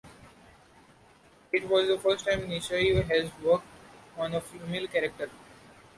It 1.53 1.69
was 1.69 1.87
the 1.87 1.99
first 1.99 2.25
time 2.25 2.47
Nishio 2.49 3.07
has 3.07 3.29
worked 3.43 3.65
on 4.17 4.33
a 4.33 4.41
female 4.41 4.87
character. 4.87 5.29